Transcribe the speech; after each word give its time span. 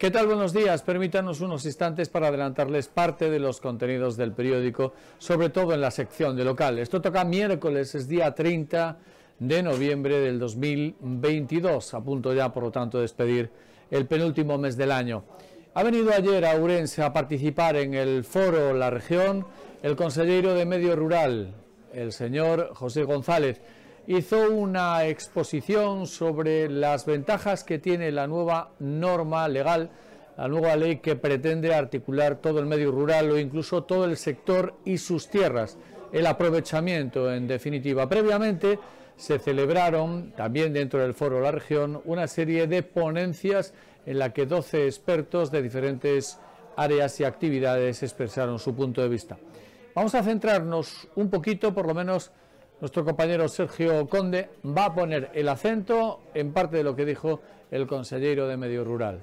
¿Qué 0.00 0.10
tal? 0.10 0.28
Buenos 0.28 0.54
días. 0.54 0.80
Permítanos 0.80 1.42
unos 1.42 1.66
instantes 1.66 2.08
para 2.08 2.28
adelantarles 2.28 2.88
parte 2.88 3.28
de 3.28 3.38
los 3.38 3.60
contenidos 3.60 4.16
del 4.16 4.32
periódico, 4.32 4.94
sobre 5.18 5.50
todo 5.50 5.74
en 5.74 5.82
la 5.82 5.90
sección 5.90 6.34
de 6.36 6.42
local. 6.42 6.78
Esto 6.78 7.02
toca 7.02 7.22
miércoles, 7.22 7.94
es 7.94 8.08
día 8.08 8.34
30 8.34 8.96
de 9.38 9.62
noviembre 9.62 10.18
del 10.20 10.38
2022, 10.38 11.92
a 11.92 12.00
punto 12.00 12.32
ya, 12.32 12.50
por 12.50 12.62
lo 12.62 12.70
tanto, 12.70 12.96
de 12.96 13.02
despedir 13.02 13.50
el 13.90 14.06
penúltimo 14.06 14.56
mes 14.56 14.74
del 14.78 14.90
año. 14.90 15.22
Ha 15.74 15.82
venido 15.82 16.10
ayer 16.14 16.46
a 16.46 16.56
Urense 16.56 17.02
a 17.02 17.12
participar 17.12 17.76
en 17.76 17.92
el 17.92 18.24
foro 18.24 18.72
La 18.72 18.88
Región 18.88 19.44
el 19.82 19.96
consejero 19.96 20.54
de 20.54 20.64
Medio 20.64 20.96
Rural, 20.96 21.52
el 21.92 22.12
señor 22.12 22.70
José 22.72 23.02
González 23.02 23.60
hizo 24.06 24.50
una 24.50 25.06
exposición 25.06 26.06
sobre 26.06 26.68
las 26.68 27.06
ventajas 27.06 27.64
que 27.64 27.78
tiene 27.78 28.10
la 28.10 28.26
nueva 28.26 28.72
norma 28.78 29.46
legal, 29.48 29.90
la 30.36 30.48
nueva 30.48 30.76
ley 30.76 30.96
que 30.96 31.16
pretende 31.16 31.74
articular 31.74 32.36
todo 32.36 32.60
el 32.60 32.66
medio 32.66 32.90
rural 32.90 33.30
o 33.30 33.38
incluso 33.38 33.84
todo 33.84 34.04
el 34.04 34.16
sector 34.16 34.74
y 34.84 34.98
sus 34.98 35.28
tierras, 35.28 35.76
el 36.12 36.26
aprovechamiento 36.26 37.32
en 37.32 37.46
definitiva. 37.46 38.08
Previamente 38.08 38.78
se 39.16 39.38
celebraron 39.38 40.32
también 40.32 40.72
dentro 40.72 41.00
del 41.00 41.14
foro 41.14 41.36
de 41.36 41.42
la 41.42 41.52
región 41.52 42.00
una 42.06 42.26
serie 42.26 42.66
de 42.66 42.82
ponencias 42.82 43.74
en 44.06 44.18
la 44.18 44.32
que 44.32 44.46
12 44.46 44.86
expertos 44.86 45.50
de 45.50 45.62
diferentes 45.62 46.38
áreas 46.76 47.20
y 47.20 47.24
actividades 47.24 48.02
expresaron 48.02 48.58
su 48.58 48.74
punto 48.74 49.02
de 49.02 49.08
vista. 49.08 49.38
Vamos 49.94 50.14
a 50.14 50.22
centrarnos 50.22 51.08
un 51.16 51.28
poquito, 51.28 51.74
por 51.74 51.86
lo 51.86 51.94
menos, 51.94 52.32
nuestro 52.80 53.04
compañero 53.04 53.46
Sergio 53.48 54.08
Conde 54.08 54.48
va 54.64 54.86
a 54.86 54.94
poner 54.94 55.30
el 55.34 55.48
acento 55.48 56.20
en 56.34 56.52
parte 56.52 56.78
de 56.78 56.84
lo 56.84 56.96
que 56.96 57.04
dijo 57.04 57.40
el 57.70 57.86
consejero 57.86 58.48
de 58.48 58.56
Medio 58.56 58.84
Rural. 58.84 59.20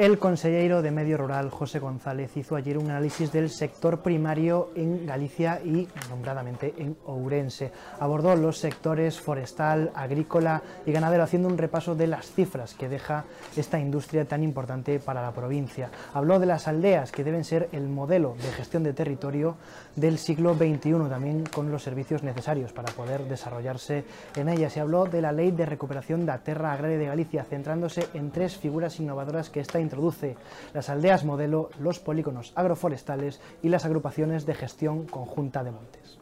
El 0.00 0.18
consejero 0.18 0.80
de 0.82 0.90
Medio 0.90 1.18
Rural, 1.18 1.50
José 1.50 1.78
González, 1.78 2.36
hizo 2.36 2.56
ayer 2.56 2.78
un 2.78 2.90
análisis 2.90 3.30
del 3.30 3.50
sector 3.50 4.00
primario 4.00 4.70
en 4.74 5.06
Galicia 5.06 5.60
y, 5.62 5.86
nombradamente, 6.08 6.74
en 6.78 6.96
Ourense. 7.04 7.70
Abordó 8.00 8.34
los 8.34 8.58
sectores 8.58 9.20
forestal, 9.20 9.92
agrícola 9.94 10.62
y 10.86 10.92
ganadero, 10.92 11.22
haciendo 11.22 11.48
un 11.48 11.58
repaso 11.58 11.94
de 11.94 12.06
las 12.08 12.32
cifras 12.32 12.74
que 12.74 12.88
deja 12.88 13.26
esta 13.54 13.78
industria 13.78 14.24
tan 14.24 14.42
importante 14.42 14.98
para 14.98 15.22
la 15.22 15.30
provincia. 15.32 15.90
Habló 16.14 16.40
de 16.40 16.46
las 16.46 16.66
aldeas, 16.66 17.12
que 17.12 17.22
deben 17.22 17.44
ser 17.44 17.68
el 17.70 17.88
modelo 17.88 18.34
de 18.42 18.50
gestión 18.50 18.82
de 18.82 18.94
territorio 18.94 19.56
del 19.94 20.18
siglo 20.18 20.54
XXI, 20.54 21.08
también 21.10 21.44
con 21.44 21.70
los 21.70 21.82
servicios 21.82 22.22
necesarios 22.22 22.72
para 22.72 22.92
poder 22.92 23.24
desarrollarse 23.24 24.04
en 24.36 24.48
ellas. 24.48 24.76
Y 24.76 24.80
habló 24.80 25.04
de 25.04 25.20
la 25.20 25.32
Ley 25.32 25.50
de 25.52 25.66
Recuperación 25.66 26.20
de 26.20 26.26
la 26.26 26.38
Terra 26.38 26.72
Agraria 26.72 26.98
de 26.98 27.06
Galicia, 27.06 27.44
centrándose 27.44 28.08
en 28.14 28.30
tres 28.30 28.56
figuras 28.56 28.98
innovadoras 28.98 29.50
que 29.50 29.60
esta 29.60 29.81
introduce 29.82 30.36
las 30.72 30.88
aldeas 30.88 31.24
modelo, 31.24 31.70
los 31.78 31.98
polígonos 31.98 32.52
agroforestales 32.54 33.40
y 33.62 33.68
las 33.68 33.84
agrupaciones 33.84 34.46
de 34.46 34.54
gestión 34.54 35.06
conjunta 35.06 35.62
de 35.62 35.72
montes. 35.72 36.18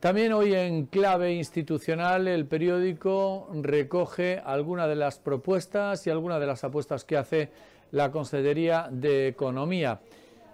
También 0.00 0.32
hoy 0.32 0.54
en 0.54 0.86
clave 0.86 1.32
institucional 1.34 2.28
el 2.28 2.46
periódico 2.46 3.48
recoge 3.52 4.40
algunas 4.44 4.88
de 4.88 4.94
las 4.94 5.18
propuestas 5.18 6.06
y 6.06 6.10
algunas 6.10 6.38
de 6.38 6.46
las 6.46 6.62
apuestas 6.62 7.04
que 7.04 7.16
hace 7.16 7.50
la 7.90 8.12
Consellería 8.12 8.88
de 8.92 9.26
Economía. 9.26 10.00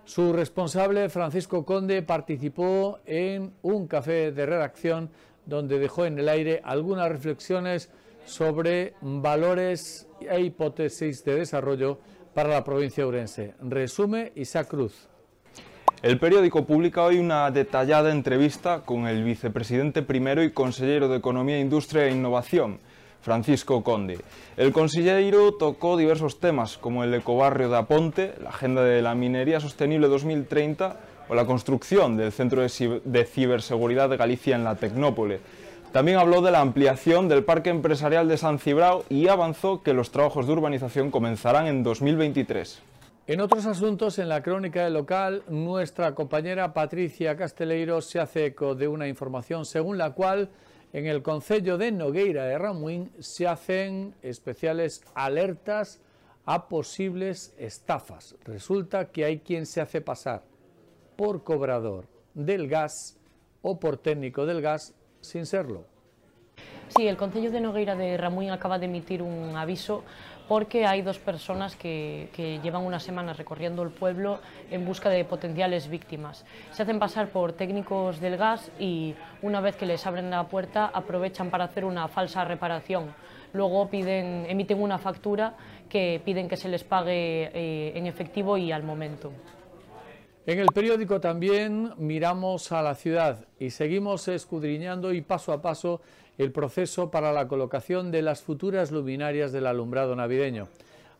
Su 0.06 0.32
responsable, 0.32 1.10
Francisco 1.10 1.64
Conde, 1.64 2.02
participó 2.02 3.00
en 3.04 3.52
un 3.62 3.86
café 3.86 4.32
de 4.32 4.46
redacción 4.46 5.10
donde 5.44 5.78
dejó 5.78 6.06
en 6.06 6.18
el 6.18 6.28
aire 6.30 6.62
algunas 6.64 7.10
reflexiones 7.10 7.90
sobre 8.24 8.94
valores 9.02 10.06
e 10.28 10.40
hipótesis 10.40 11.24
de 11.24 11.36
desarrollo 11.36 11.98
para 12.34 12.48
la 12.48 12.64
provincia 12.64 13.04
de 13.04 13.08
Urense. 13.08 13.54
Resume 13.60 14.32
Isaac 14.34 14.68
Cruz. 14.68 15.08
El 16.02 16.18
periódico 16.18 16.66
publica 16.66 17.02
hoy 17.02 17.18
una 17.18 17.50
detallada 17.50 18.12
entrevista 18.12 18.82
con 18.84 19.06
el 19.06 19.24
vicepresidente 19.24 20.02
primero 20.02 20.42
y 20.42 20.50
consejero 20.50 21.08
de 21.08 21.16
Economía, 21.16 21.58
Industria 21.58 22.06
e 22.06 22.10
Innovación, 22.10 22.78
Francisco 23.22 23.82
Conde. 23.82 24.18
El 24.58 24.72
consejero 24.72 25.54
tocó 25.54 25.96
diversos 25.96 26.40
temas 26.40 26.76
como 26.76 27.04
el 27.04 27.14
ecobarrio 27.14 27.70
de 27.70 27.78
Aponte, 27.78 28.34
la 28.42 28.50
agenda 28.50 28.84
de 28.84 29.00
la 29.00 29.14
minería 29.14 29.60
sostenible 29.60 30.08
2030 30.08 31.00
o 31.30 31.34
la 31.34 31.46
construcción 31.46 32.18
del 32.18 32.32
Centro 32.32 32.60
de 32.60 33.24
Ciberseguridad 33.24 34.10
de 34.10 34.18
Galicia 34.18 34.56
en 34.56 34.64
la 34.64 34.76
Tecnópole. 34.76 35.40
También 35.94 36.18
habló 36.18 36.42
de 36.42 36.50
la 36.50 36.60
ampliación 36.60 37.28
del 37.28 37.44
Parque 37.44 37.70
Empresarial 37.70 38.26
de 38.26 38.36
San 38.36 38.58
Cibrao 38.58 39.04
y 39.08 39.28
avanzó 39.28 39.84
que 39.84 39.92
los 39.92 40.10
trabajos 40.10 40.48
de 40.48 40.52
urbanización 40.52 41.12
comenzarán 41.12 41.68
en 41.68 41.84
2023. 41.84 42.82
En 43.28 43.40
otros 43.40 43.64
asuntos, 43.64 44.18
en 44.18 44.28
la 44.28 44.42
crónica 44.42 44.90
local, 44.90 45.44
nuestra 45.48 46.16
compañera 46.16 46.74
Patricia 46.74 47.36
Casteleiro 47.36 48.00
se 48.00 48.18
hace 48.18 48.46
eco 48.46 48.74
de 48.74 48.88
una 48.88 49.06
información 49.06 49.64
según 49.64 49.96
la 49.96 50.14
cual 50.14 50.48
en 50.92 51.06
el 51.06 51.22
Concello 51.22 51.78
de 51.78 51.92
Nogueira 51.92 52.42
de 52.42 52.58
Ramuín 52.58 53.12
se 53.20 53.46
hacen 53.46 54.16
especiales 54.20 55.04
alertas 55.14 56.00
a 56.44 56.66
posibles 56.66 57.54
estafas. 57.56 58.34
Resulta 58.44 59.12
que 59.12 59.26
hay 59.26 59.38
quien 59.38 59.64
se 59.64 59.80
hace 59.80 60.00
pasar 60.00 60.42
por 61.14 61.44
cobrador 61.44 62.08
del 62.34 62.66
gas 62.66 63.16
o 63.62 63.78
por 63.78 63.96
técnico 63.96 64.44
del 64.44 64.60
gas 64.60 64.92
sin 65.24 65.46
serlo. 65.46 65.84
Sí, 66.96 67.08
el 67.08 67.16
Concello 67.16 67.50
de 67.50 67.60
Nogueira 67.60 67.96
de 67.96 68.16
Ramuín 68.16 68.50
acaba 68.50 68.78
de 68.78 68.86
emitir 68.86 69.22
un 69.22 69.56
aviso 69.56 70.04
porque 70.48 70.86
hay 70.86 71.02
dos 71.02 71.18
personas 71.18 71.74
que, 71.74 72.28
llevan 72.62 72.84
una 72.84 73.00
semana 73.00 73.32
recorriendo 73.32 73.82
el 73.82 73.90
pueblo 73.90 74.40
en 74.70 74.84
busca 74.84 75.08
de 75.08 75.24
potenciales 75.24 75.88
víctimas. 75.88 76.44
Se 76.72 76.82
hacen 76.82 76.98
pasar 76.98 77.28
por 77.28 77.52
técnicos 77.52 78.20
del 78.20 78.36
gas 78.36 78.70
y 78.78 79.14
una 79.42 79.60
vez 79.60 79.76
que 79.76 79.86
les 79.86 80.06
abren 80.06 80.30
la 80.30 80.46
puerta 80.46 80.86
aprovechan 80.86 81.50
para 81.50 81.64
hacer 81.64 81.84
una 81.84 82.08
falsa 82.08 82.44
reparación. 82.44 83.14
Luego 83.54 83.88
emiten 83.90 84.80
una 84.80 84.98
factura 84.98 85.54
que 85.88 86.20
piden 86.24 86.48
que 86.48 86.56
se 86.56 86.68
les 86.68 86.84
pague 86.84 87.50
eh, 87.54 87.92
en 87.94 88.06
efectivo 88.06 88.56
y 88.58 88.72
al 88.72 88.82
momento. 88.82 89.32
En 90.46 90.58
el 90.58 90.66
periódico 90.74 91.20
también 91.20 91.94
miramos 91.96 92.70
a 92.70 92.82
la 92.82 92.94
ciudad 92.94 93.46
y 93.58 93.70
seguimos 93.70 94.28
escudriñando 94.28 95.14
y 95.14 95.22
paso 95.22 95.54
a 95.54 95.62
paso 95.62 96.02
el 96.36 96.52
proceso 96.52 97.10
para 97.10 97.32
la 97.32 97.48
colocación 97.48 98.10
de 98.10 98.20
las 98.20 98.42
futuras 98.42 98.90
luminarias 98.90 99.52
del 99.52 99.66
alumbrado 99.66 100.14
navideño. 100.14 100.68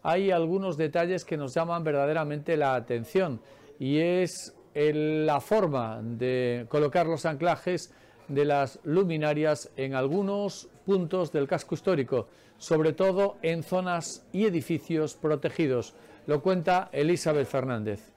Hay 0.03 0.31
algunos 0.31 0.77
detalles 0.77 1.25
que 1.25 1.39
nos 1.39 1.55
llaman 1.55 1.85
verdaderamente 1.85 2.59
la 2.59 2.75
atención 2.75 3.41
y 3.79 3.99
es 3.99 4.55
la 4.75 5.41
forma 5.41 6.03
de 6.03 6.67
colocar 6.69 7.06
los 7.06 7.25
anclajes 7.25 7.95
de 8.29 8.45
las 8.45 8.79
luminarias 8.85 9.71
en 9.79 9.95
algunos 9.95 10.69
puntos 10.85 11.33
del 11.33 11.49
casco 11.49 11.75
histórico, 11.75 12.29
sobre 12.59 12.93
todo 12.93 13.37
en 13.41 13.62
zonas 13.62 14.27
y 14.33 14.45
edificios 14.45 15.15
protegidos. 15.15 15.95
Lo 16.27 16.43
cuenta 16.43 16.91
Elizabeth 16.93 17.47
Fernández. 17.47 18.13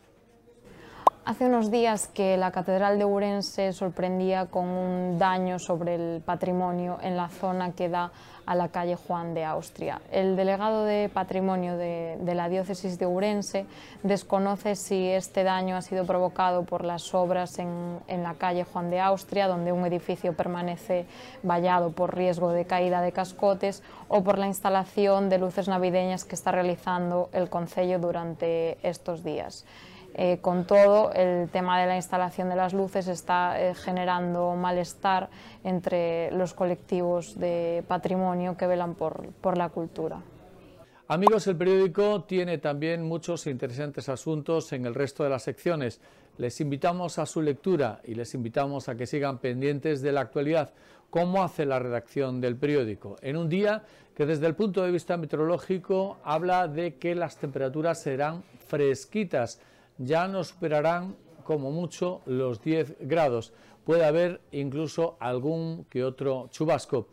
Hace 1.27 1.45
unos 1.45 1.69
días 1.71 2.07
que 2.07 2.37
la 2.37 2.51
Catedral 2.51 2.97
de 2.97 3.03
Urense 3.03 3.73
sorprendía 3.73 4.45
con 4.45 4.63
un 4.69 5.19
daño 5.19 5.59
sobre 5.59 5.95
el 5.95 6.21
patrimonio 6.21 6.99
en 7.01 7.17
la 7.17 7.27
zona 7.27 7.73
que 7.73 7.89
da 7.89 8.13
a 8.45 8.55
la 8.55 8.69
calle 8.69 8.95
Juan 8.95 9.33
de 9.33 9.43
Austria. 9.43 9.99
El 10.09 10.37
delegado 10.37 10.85
de 10.85 11.09
Patrimonio 11.13 11.75
de, 11.75 12.17
la 12.33 12.47
diócesis 12.47 12.97
de 12.97 13.07
Urense 13.07 13.65
desconoce 14.03 14.77
si 14.77 15.09
este 15.09 15.43
daño 15.43 15.75
ha 15.75 15.81
sido 15.81 16.05
provocado 16.05 16.63
por 16.63 16.85
las 16.85 17.13
obras 17.13 17.59
en, 17.59 17.99
en 18.07 18.23
la 18.23 18.35
calle 18.35 18.63
Juan 18.63 18.89
de 18.89 19.01
Austria, 19.01 19.49
donde 19.49 19.73
un 19.73 19.85
edificio 19.85 20.31
permanece 20.31 21.07
vallado 21.43 21.91
por 21.91 22.15
riesgo 22.15 22.53
de 22.53 22.63
caída 22.63 23.01
de 23.01 23.11
cascotes, 23.11 23.83
o 24.07 24.23
por 24.23 24.37
la 24.37 24.47
instalación 24.47 25.27
de 25.27 25.39
luces 25.39 25.67
navideñas 25.67 26.23
que 26.23 26.35
está 26.35 26.53
realizando 26.53 27.27
el 27.33 27.49
Concello 27.49 27.99
durante 27.99 28.77
estos 28.81 29.25
días. 29.25 29.65
Eh, 30.19 30.39
con 30.41 30.65
todo, 30.65 31.11
el 31.13 31.47
tema 31.49 31.79
de 31.79 31.85
la 31.85 31.95
instalación 31.95 32.49
de 32.49 32.55
las 32.55 32.73
luces 32.73 33.07
está 33.07 33.61
eh, 33.61 33.75
generando 33.75 34.55
malestar 34.55 35.29
entre 35.63 36.31
los 36.31 36.55
colectivos 36.55 37.37
de 37.37 37.83
patrimonio 37.87 38.57
que 38.57 38.65
velan 38.65 38.95
por, 38.95 39.27
por 39.41 39.59
la 39.59 39.69
cultura. 39.69 40.19
Amigos, 41.07 41.45
el 41.45 41.55
periódico 41.55 42.23
tiene 42.23 42.57
también 42.57 43.03
muchos 43.03 43.45
interesantes 43.45 44.09
asuntos 44.09 44.73
en 44.73 44.87
el 44.87 44.95
resto 44.95 45.23
de 45.23 45.29
las 45.29 45.43
secciones. 45.43 46.01
Les 46.39 46.59
invitamos 46.61 47.19
a 47.19 47.27
su 47.27 47.43
lectura 47.43 48.01
y 48.03 48.15
les 48.15 48.33
invitamos 48.33 48.89
a 48.89 48.95
que 48.95 49.05
sigan 49.05 49.37
pendientes 49.37 50.01
de 50.01 50.11
la 50.11 50.21
actualidad, 50.21 50.73
cómo 51.11 51.43
hace 51.43 51.67
la 51.67 51.77
redacción 51.77 52.41
del 52.41 52.55
periódico, 52.55 53.17
en 53.21 53.37
un 53.37 53.49
día 53.49 53.83
que 54.15 54.25
desde 54.25 54.47
el 54.47 54.55
punto 54.55 54.81
de 54.81 54.91
vista 54.91 55.15
meteorológico 55.15 56.17
habla 56.23 56.67
de 56.67 56.95
que 56.95 57.13
las 57.13 57.37
temperaturas 57.37 58.01
serán 58.01 58.41
fresquitas 58.67 59.61
ya 59.97 60.27
no 60.27 60.43
superarán 60.43 61.15
como 61.43 61.71
mucho 61.71 62.21
los 62.25 62.61
10 62.61 62.97
grados. 63.01 63.53
Puede 63.85 64.05
haber 64.05 64.41
incluso 64.51 65.15
algún 65.19 65.85
que 65.89 66.03
otro 66.03 66.47
chubasco. 66.51 67.07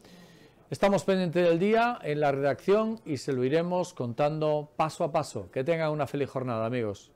Estamos 0.70 1.04
pendientes 1.04 1.46
del 1.46 1.58
día 1.58 1.98
en 2.02 2.20
la 2.20 2.32
redacción 2.32 3.00
y 3.04 3.18
se 3.18 3.32
lo 3.32 3.44
iremos 3.44 3.94
contando 3.94 4.70
paso 4.76 5.04
a 5.04 5.12
paso. 5.12 5.50
Que 5.52 5.62
tengan 5.62 5.92
una 5.92 6.06
feliz 6.06 6.28
jornada, 6.28 6.66
amigos. 6.66 7.12